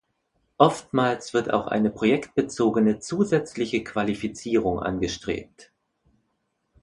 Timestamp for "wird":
1.35-1.53